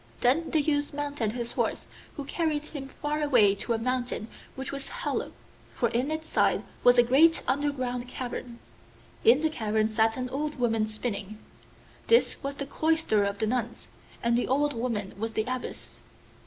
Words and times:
Then 0.21 0.49
the 0.49 0.61
youth 0.63 0.95
mounted 0.95 1.33
his 1.33 1.51
horse, 1.51 1.85
who 2.15 2.23
carried 2.25 2.65
him 2.65 2.87
far 3.03 3.21
away 3.21 3.53
to 3.53 3.73
a 3.73 3.77
mountain 3.77 4.29
which 4.55 4.71
was 4.71 4.89
hollow, 4.89 5.31
for 5.75 5.89
in 5.89 6.09
its 6.09 6.27
side 6.27 6.63
was 6.83 6.97
a 6.97 7.03
great 7.03 7.43
underground 7.47 8.07
cavern. 8.07 8.57
In 9.23 9.41
the 9.41 9.49
cavern 9.51 9.89
sat 9.89 10.17
an 10.17 10.27
old 10.31 10.55
woman 10.55 10.87
spinning. 10.87 11.37
This 12.07 12.41
was 12.41 12.55
the 12.55 12.65
cloister 12.65 13.23
of 13.23 13.37
the 13.37 13.45
nuns, 13.45 13.89
and 14.23 14.35
the 14.35 14.47
old 14.47 14.73
woman 14.73 15.13
was 15.19 15.33
the 15.33 15.43
Abbess. 15.45 15.99